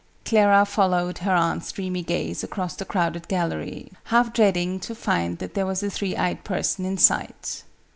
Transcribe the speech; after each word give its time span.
Clara 0.25 0.65
followed 0.65 1.19
her 1.19 1.35
aunt's 1.35 1.71
dreamy 1.71 2.01
gaze 2.01 2.43
across 2.43 2.73
the 2.75 2.85
crowded 2.85 3.27
gallery, 3.27 3.91
half 4.05 4.33
dreading 4.33 4.79
to 4.79 4.95
find 4.95 5.37
that 5.37 5.53
there 5.53 5.67
was 5.67 5.83
a 5.83 5.91
three 5.91 6.15
eyed 6.17 6.43
person 6.43 6.85
in 6.85 6.97
sight. 6.97 7.61